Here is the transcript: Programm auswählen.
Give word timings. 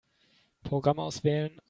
Programm 0.63 0.97
auswählen. 0.97 1.51